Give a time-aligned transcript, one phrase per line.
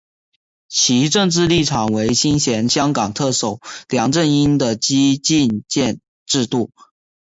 [0.67, 6.65] 其政治立场为亲前香港特首梁振英的激进建制派。